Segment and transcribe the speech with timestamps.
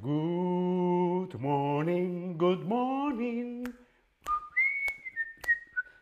[0.00, 3.66] Good morning, good morning.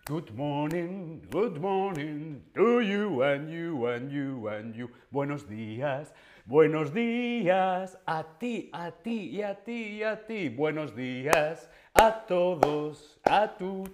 [0.04, 4.90] Good morning, good morning to you and you and you and you.
[5.10, 6.12] Buenos días,
[6.44, 10.50] buenos días a ti, a ti y a ti y a ti.
[10.50, 13.86] Buenos días a todos, a tu.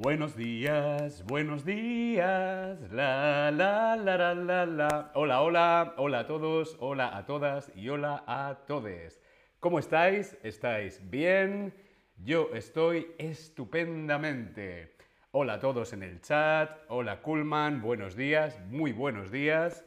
[0.00, 5.10] Buenos días, buenos días, la la la la la la.
[5.14, 9.20] Hola, hola, hola a todos, hola a todas y hola a todes.
[9.58, 10.38] ¿Cómo estáis?
[10.44, 11.74] ¿Estáis bien?
[12.16, 14.94] Yo estoy estupendamente.
[15.32, 16.78] Hola a todos en el chat.
[16.86, 19.84] Hola Kulman, buenos días, muy buenos días.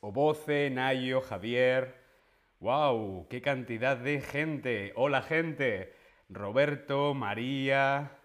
[0.00, 1.94] Oboce, Nayo, Javier.
[2.58, 3.28] ¡Wow!
[3.30, 4.92] ¡Qué cantidad de gente!
[4.96, 5.94] Hola gente.
[6.28, 8.19] Roberto, María,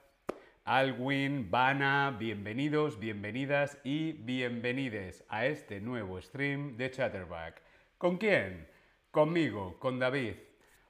[0.68, 7.62] Alwin, Vana, bienvenidos, bienvenidas y bienvenides a este nuevo stream de Chatterback.
[8.00, 8.68] ¿Con quién?
[9.12, 10.34] Conmigo, con David.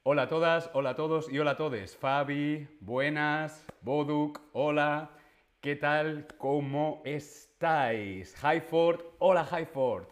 [0.04, 1.98] Hola a todas, hola a todos y hola a todos.
[1.98, 5.12] Fabi, buenas, Boduk, hola.
[5.60, 6.26] ¿Qué tal?
[6.38, 8.34] ¿Cómo estáis?
[8.42, 10.08] Highford, hola Highford.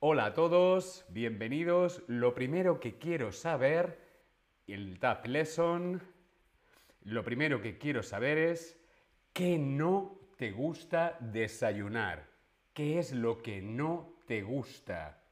[0.00, 2.02] Hola a todos, bienvenidos.
[2.06, 3.98] Lo primero que quiero saber,
[4.66, 6.02] el Tap Lesson,
[7.04, 8.79] lo primero que quiero saber es
[9.32, 12.26] qué no te gusta desayunar.
[12.72, 15.22] ¿Qué es lo que no te gusta?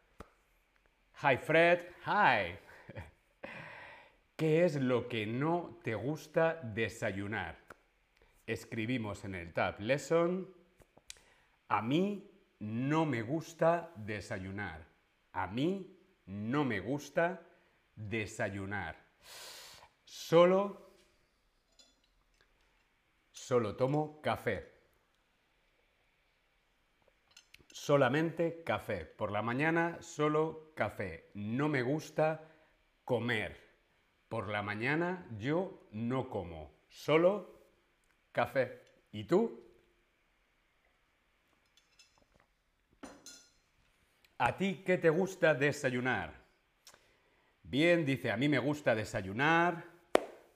[1.23, 2.57] Hi Fred, hi.
[4.37, 7.57] ¿Qué es lo que no te gusta desayunar?
[8.47, 10.49] Escribimos en el Tab Lesson.
[11.69, 14.87] A mí no me gusta desayunar.
[15.33, 17.43] A mí no me gusta
[17.95, 18.97] desayunar.
[20.05, 20.88] Solo,
[23.49, 24.71] solo tomo café.
[27.73, 29.07] Solamente café.
[29.07, 31.31] Por la mañana solo café.
[31.33, 32.45] No me gusta
[33.07, 33.57] comer.
[34.29, 36.75] Por la mañana yo no como.
[36.91, 37.59] Solo
[38.33, 38.83] café.
[39.13, 39.65] ¿Y tú?
[44.37, 46.35] ¿A ti qué te gusta desayunar?
[47.63, 49.85] Bien, dice, a mí me gusta desayunar,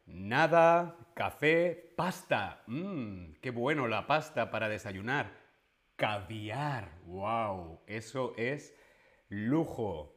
[0.05, 2.63] nada, café, pasta.
[2.67, 5.33] Mmm, qué bueno la pasta para desayunar.
[5.97, 8.75] Caviar, wow, eso es
[9.29, 10.17] lujo.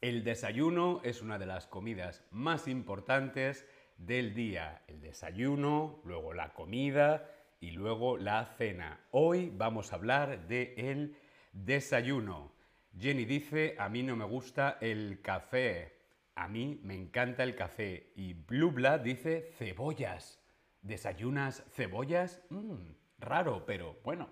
[0.00, 3.66] El desayuno es una de las comidas más importantes
[3.96, 4.82] del día.
[4.86, 7.30] El desayuno, luego la comida
[7.60, 9.00] y luego la cena.
[9.10, 11.16] Hoy vamos a hablar de el
[11.52, 12.52] desayuno.
[12.98, 15.93] Jenny dice, a mí no me gusta el café.
[16.34, 18.12] A mí me encanta el café.
[18.16, 20.40] Y Blubla dice, cebollas.
[20.82, 22.42] ¿Desayunas cebollas?
[22.50, 24.28] Mmm, raro, pero bueno,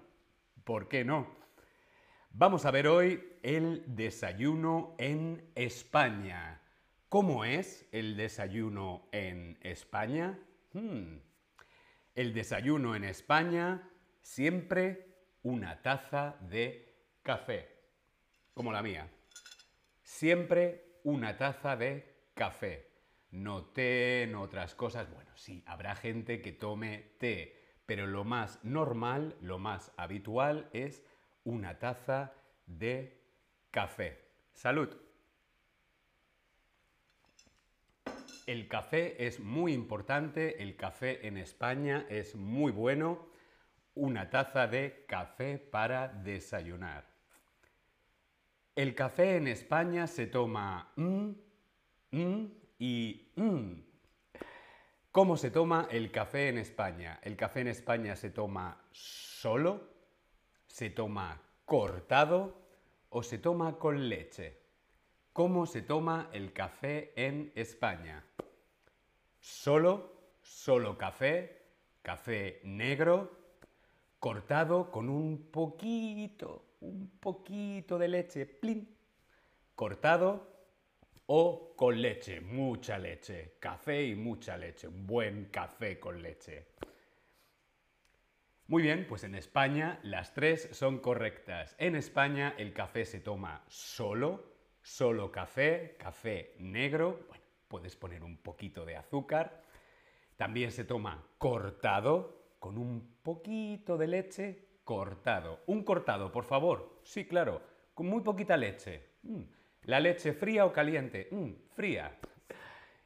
[0.65, 1.35] ¿por qué no?
[2.31, 6.61] Vamos a ver hoy el desayuno en España.
[7.09, 10.39] ¿Cómo es el desayuno en España?
[10.73, 11.19] Hmm.
[12.15, 13.89] El desayuno en España,
[14.21, 17.69] siempre una taza de café
[18.55, 19.09] como la mía.
[20.03, 22.89] Siempre una taza de café.
[23.31, 25.11] No té, no otras cosas.
[25.11, 31.03] Bueno, sí, habrá gente que tome té, pero lo más normal, lo más habitual es
[31.45, 32.35] una taza
[32.67, 33.21] de
[33.71, 34.21] café.
[34.53, 34.89] Salud.
[38.47, 43.29] El café es muy importante, el café en España es muy bueno.
[43.95, 47.12] Una taza de café para desayunar.
[48.75, 51.31] El café en España se toma mm,
[52.11, 52.47] mm
[52.79, 53.73] y mm.
[55.13, 57.21] ¿Cómo se toma el café en España?
[57.23, 59.91] El café en España se toma solo,
[60.67, 62.57] se toma cortado
[63.11, 64.59] o se toma con leche.
[65.35, 68.25] ¿Cómo se toma el café en España?
[69.39, 71.63] Solo, solo café,
[72.01, 73.37] café negro,
[74.19, 78.89] cortado con un poquito, un poquito de leche, plin,
[79.75, 80.53] cortado
[81.27, 86.67] o con leche, mucha leche, café y mucha leche, un buen café con leche.
[88.67, 91.75] Muy bien, pues en España las tres son correctas.
[91.79, 94.45] En España el café se toma solo,
[94.83, 99.63] solo café, café negro, bueno, puedes poner un poquito de azúcar.
[100.37, 105.61] También se toma cortado, con un poquito de leche, cortado.
[105.67, 107.01] Un cortado, por favor.
[107.05, 107.63] Sí, claro,
[107.95, 109.11] con muy poquita leche.
[109.23, 109.43] Mm.
[109.85, 111.29] ¿La leche fría o caliente?
[111.31, 112.19] Mm, fría.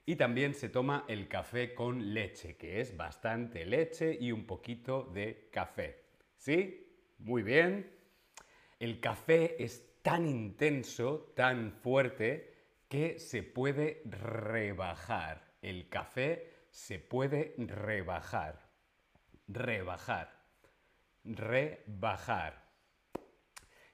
[0.05, 5.03] Y también se toma el café con leche, que es bastante leche y un poquito
[5.03, 6.05] de café.
[6.37, 7.15] ¿Sí?
[7.19, 7.91] Muy bien.
[8.79, 12.55] El café es tan intenso, tan fuerte,
[12.89, 15.55] que se puede rebajar.
[15.61, 18.71] El café se puede rebajar.
[19.49, 20.36] Rebajar.
[21.27, 22.65] Rebajar.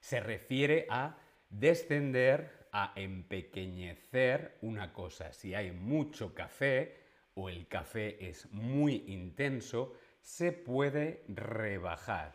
[0.00, 1.17] Se refiere a
[1.49, 5.32] descender, a empequeñecer una cosa.
[5.32, 7.02] Si hay mucho café
[7.34, 12.34] o el café es muy intenso, se puede rebajar.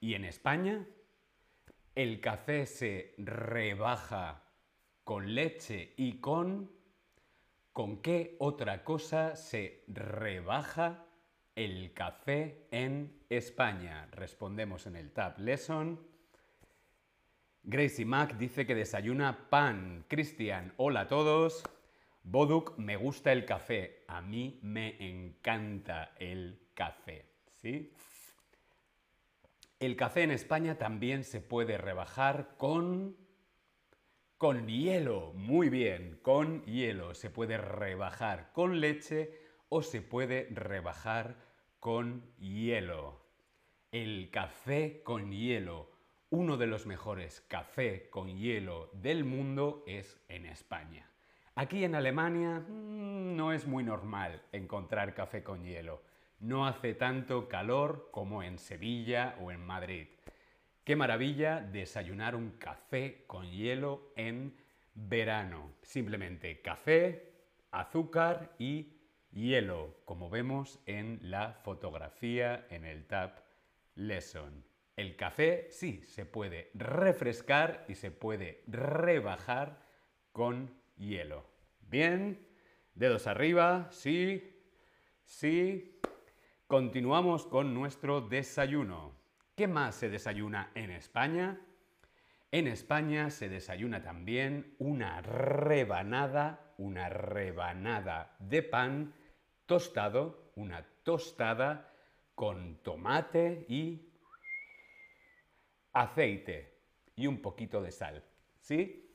[0.00, 0.86] ¿Y en España?
[1.94, 4.44] El café se rebaja
[5.04, 6.70] con leche y con...
[7.72, 11.06] ¿Con qué otra cosa se rebaja
[11.54, 14.08] el café en España?
[14.12, 16.00] Respondemos en el Tab Lesson.
[17.62, 20.04] Gracie Mac dice que desayuna pan.
[20.08, 21.62] Cristian, hola a todos.
[22.22, 24.04] Boduk, me gusta el café.
[24.08, 27.26] A mí me encanta el café.
[27.52, 27.92] ¿Sí?
[29.78, 33.16] El café en España también se puede rebajar con...
[34.36, 37.14] Con hielo, muy bien, con hielo.
[37.14, 39.39] Se puede rebajar con leche
[39.70, 41.36] o se puede rebajar
[41.78, 43.24] con hielo.
[43.92, 45.90] El café con hielo,
[46.28, 51.08] uno de los mejores café con hielo del mundo es en España.
[51.54, 56.02] Aquí en Alemania mm, no es muy normal encontrar café con hielo.
[56.40, 60.08] No hace tanto calor como en Sevilla o en Madrid.
[60.84, 64.56] Qué maravilla desayunar un café con hielo en
[64.94, 65.72] verano.
[65.82, 67.34] Simplemente café,
[67.70, 68.99] azúcar y
[69.32, 73.42] hielo, como vemos en la fotografía en el tab
[73.94, 74.64] Lesson.
[74.96, 79.82] El café sí se puede refrescar y se puede rebajar
[80.32, 81.46] con hielo.
[81.80, 82.46] Bien,
[82.94, 84.62] dedos arriba, sí,
[85.24, 86.00] sí.
[86.66, 89.14] Continuamos con nuestro desayuno.
[89.56, 91.60] ¿Qué más se desayuna en España?
[92.52, 99.14] En España se desayuna también una rebanada, una rebanada de pan
[99.70, 101.94] tostado, una tostada
[102.34, 104.10] con tomate y
[105.92, 106.76] aceite
[107.14, 108.24] y un poquito de sal.
[108.58, 109.14] ¿Sí?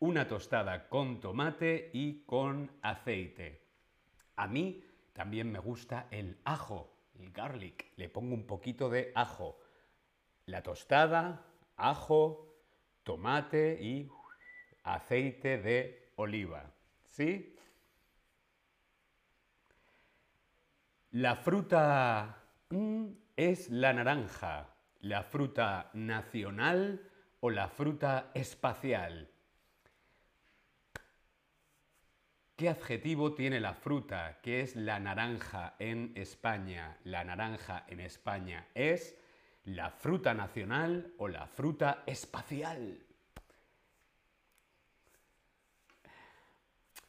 [0.00, 3.62] Una tostada con tomate y con aceite.
[4.34, 4.82] A mí
[5.12, 9.60] también me gusta el ajo el garlic, le pongo un poquito de ajo.
[10.46, 11.46] La tostada,
[11.76, 12.56] ajo,
[13.04, 14.10] tomate y
[14.82, 16.74] aceite de oliva.
[17.04, 17.54] ¿Sí?
[21.12, 23.04] La fruta mm,
[23.36, 27.02] es la naranja, la fruta nacional
[27.40, 29.28] o la fruta espacial.
[32.56, 34.38] ¿Qué adjetivo tiene la fruta?
[34.42, 36.96] ¿Qué es la naranja en España?
[37.04, 39.14] La naranja en España es
[39.64, 43.04] la fruta nacional o la fruta espacial.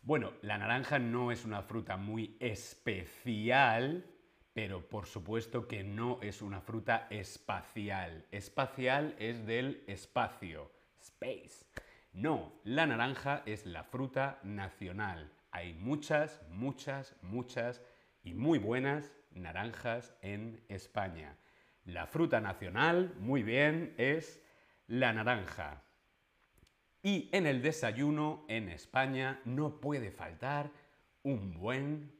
[0.05, 4.05] Bueno, la naranja no es una fruta muy especial,
[4.51, 8.25] pero por supuesto que no es una fruta espacial.
[8.29, 10.69] Espacial es del espacio,
[10.99, 11.65] space.
[12.11, 15.31] No, la naranja es la fruta nacional.
[15.51, 17.81] Hay muchas, muchas, muchas
[18.23, 21.37] y muy buenas naranjas en España.
[21.85, 24.43] La fruta nacional, muy bien, es
[24.85, 25.81] la naranja.
[27.03, 30.71] Y en el desayuno en España no puede faltar
[31.21, 32.11] un buen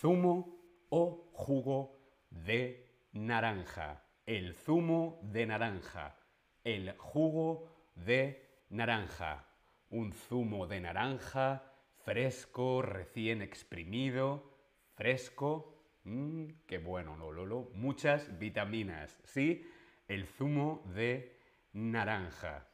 [0.00, 0.56] zumo
[0.90, 1.98] o jugo
[2.30, 4.04] de naranja.
[4.26, 6.16] El zumo de naranja.
[6.62, 9.44] El jugo de naranja.
[9.90, 11.68] Un zumo de naranja
[12.08, 14.50] fresco, recién exprimido,
[14.94, 19.68] fresco, mmm, qué bueno, no, Lolo, muchas vitaminas, ¿sí?
[20.06, 21.36] El zumo de
[21.74, 22.66] naranja.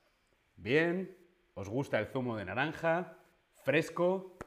[0.57, 1.24] Bien,
[1.55, 3.19] ¿os gusta el zumo de naranja?
[3.63, 4.39] Fresco.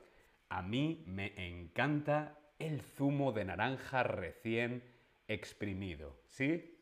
[0.49, 4.83] A mí me encanta el zumo de naranja recién
[5.27, 6.79] exprimido, ¿sí?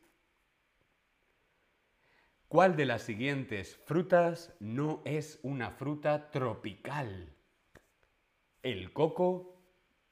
[2.48, 7.36] ¿Cuál de las siguientes frutas no es una fruta tropical?
[8.65, 9.62] el coco,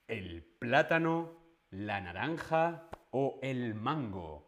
[0.07, 1.31] el plátano,
[1.71, 4.47] la naranja o el mango.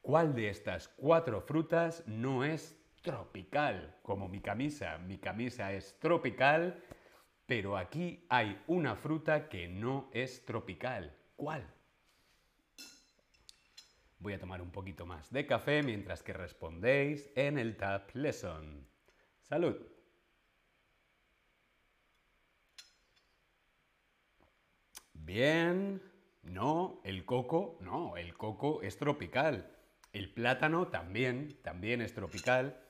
[0.00, 3.94] ¿Cuál de estas cuatro frutas no es tropical?
[4.02, 4.98] Como mi camisa.
[4.98, 6.82] Mi camisa es tropical,
[7.46, 11.16] pero aquí hay una fruta que no es tropical.
[11.36, 11.64] ¿Cuál?
[14.18, 18.84] Voy a tomar un poquito más de café mientras que respondéis en el Tab Lesson.
[19.42, 19.76] ¡Salud!
[25.12, 26.02] Bien.
[26.42, 29.72] No, el coco, no, el coco es tropical.
[30.12, 32.82] El plátano también, también es tropical.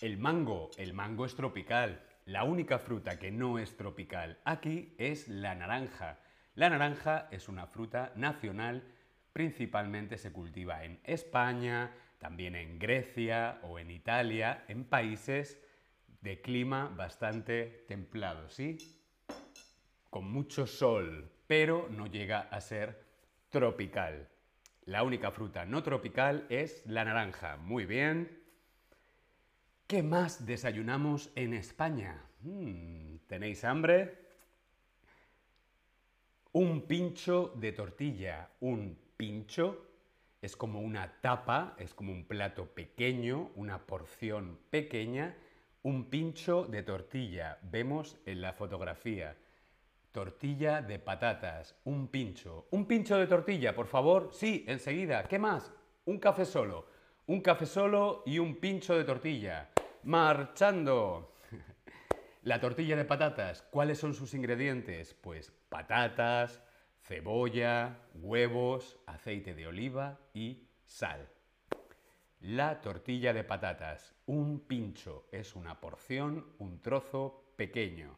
[0.00, 2.02] El mango, el mango es tropical.
[2.26, 6.18] La única fruta que no es tropical aquí es la naranja.
[6.54, 8.82] La naranja es una fruta nacional,
[9.32, 15.60] principalmente se cultiva en España, también en Grecia o en Italia, en países
[16.20, 18.78] de clima bastante templado, ¿sí?
[20.10, 23.04] Con mucho sol, pero no llega a ser
[23.48, 24.28] tropical.
[24.84, 27.56] La única fruta no tropical es la naranja.
[27.56, 28.39] Muy bien.
[29.90, 32.22] ¿Qué más desayunamos en España?
[32.42, 34.18] Hmm, ¿Tenéis hambre?
[36.52, 38.50] Un pincho de tortilla.
[38.60, 39.88] Un pincho
[40.40, 45.36] es como una tapa, es como un plato pequeño, una porción pequeña.
[45.82, 47.58] Un pincho de tortilla.
[47.62, 49.36] Vemos en la fotografía.
[50.12, 51.74] Tortilla de patatas.
[51.82, 52.68] Un pincho.
[52.70, 54.30] Un pincho de tortilla, por favor.
[54.32, 55.24] Sí, enseguida.
[55.24, 55.72] ¿Qué más?
[56.04, 56.86] Un café solo.
[57.26, 59.68] Un café solo y un pincho de tortilla.
[60.02, 61.36] Marchando.
[62.42, 65.12] La tortilla de patatas, ¿cuáles son sus ingredientes?
[65.12, 66.62] Pues patatas,
[67.02, 71.28] cebolla, huevos, aceite de oliva y sal.
[72.40, 78.16] La tortilla de patatas, un pincho, es una porción, un trozo pequeño.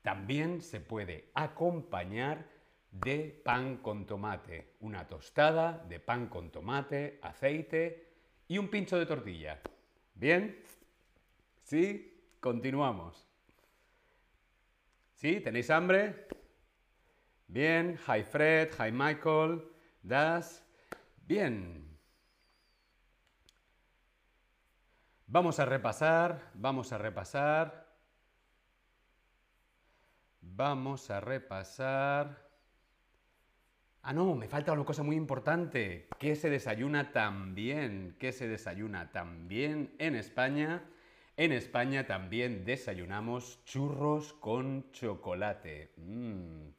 [0.00, 2.46] También se puede acompañar
[2.90, 8.08] de pan con tomate, una tostada de pan con tomate, aceite
[8.48, 9.60] y un pincho de tortilla.
[10.14, 10.62] ¿Bien?
[11.68, 12.18] ¿Sí?
[12.40, 13.28] Continuamos.
[15.12, 15.38] ¿Sí?
[15.40, 16.26] ¿Tenéis hambre?
[17.46, 17.98] Bien.
[18.06, 19.68] Hi Fred, hi Michael,
[20.02, 20.64] Das.
[21.26, 21.86] Bien.
[25.26, 27.86] Vamos a repasar, vamos a repasar.
[30.40, 32.48] Vamos a repasar.
[34.00, 36.08] Ah, no, me falta una cosa muy importante.
[36.18, 38.16] ¿Qué se desayuna también?
[38.18, 40.82] ¿Qué se desayuna también en España?
[41.38, 45.92] En España también desayunamos churros con chocolate.
[45.96, 46.70] Mm,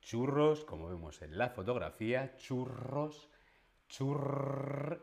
[0.00, 3.30] churros, como vemos en la fotografía, churros,
[3.86, 4.98] churros,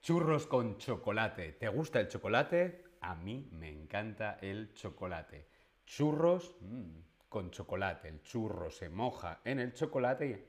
[0.00, 1.52] churros con chocolate.
[1.52, 2.82] ¿Te gusta el chocolate?
[3.02, 5.46] A mí me encanta el chocolate.
[5.84, 8.08] Churros mm, con chocolate.
[8.08, 10.42] El churro se moja en el chocolate y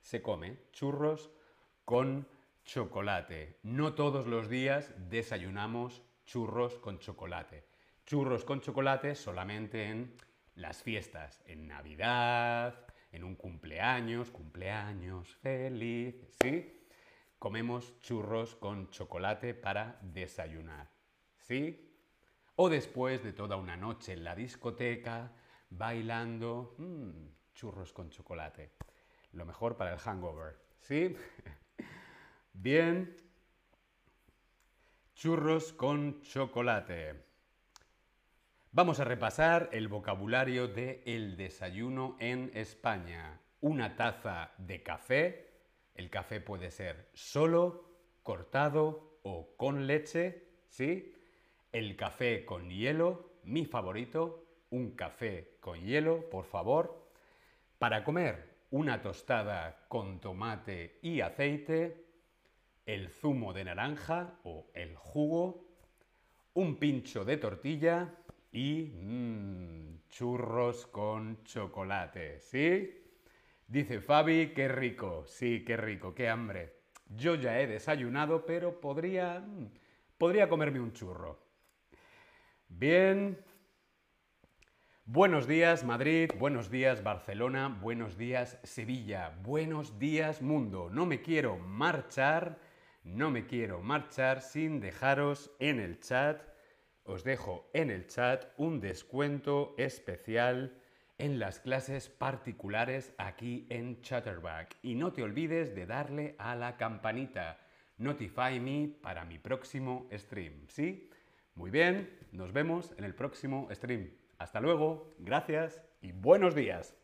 [0.00, 0.58] se come.
[0.70, 1.32] Churros
[1.84, 2.28] con
[2.64, 3.58] chocolate.
[3.64, 6.00] No todos los días desayunamos
[6.32, 7.66] churros con chocolate.
[8.06, 10.16] Churros con chocolate solamente en
[10.54, 16.86] las fiestas, en Navidad, en un cumpleaños, cumpleaños feliz, ¿sí?
[17.38, 20.88] Comemos churros con chocolate para desayunar,
[21.36, 21.98] ¿sí?
[22.56, 25.32] O después de toda una noche en la discoteca,
[25.68, 28.72] bailando, mmm, churros con chocolate.
[29.32, 31.14] Lo mejor para el hangover, ¿sí?
[32.54, 33.31] Bien.
[35.22, 37.14] Churros con chocolate.
[38.72, 43.40] Vamos a repasar el vocabulario de el desayuno en España.
[43.60, 45.60] Una taza de café.
[45.94, 47.84] El café puede ser solo,
[48.24, 51.14] cortado o con leche, ¿sí?
[51.70, 57.12] El café con hielo, mi favorito, un café con hielo, por favor.
[57.78, 62.01] Para comer, una tostada con tomate y aceite,
[62.86, 65.68] el zumo de naranja o el jugo,
[66.54, 68.14] un pincho de tortilla
[68.52, 73.02] y mmm, churros con chocolate, ¿sí?
[73.66, 76.82] Dice Fabi, qué rico, sí, qué rico, qué hambre.
[77.08, 79.70] Yo ya he desayunado, pero podría, mm,
[80.18, 81.42] podría comerme un churro.
[82.68, 83.38] Bien.
[85.04, 90.90] Buenos días Madrid, buenos días Barcelona, buenos días Sevilla, buenos días mundo.
[90.90, 92.58] No me quiero marchar,
[93.04, 96.42] no me quiero marchar sin dejaros en el chat,
[97.04, 100.78] os dejo en el chat un descuento especial
[101.18, 104.76] en las clases particulares aquí en Chatterback.
[104.82, 107.58] Y no te olvides de darle a la campanita.
[107.98, 111.10] Notify me para mi próximo stream, ¿sí?
[111.54, 114.10] Muy bien, nos vemos en el próximo stream.
[114.38, 117.01] Hasta luego, gracias y buenos días.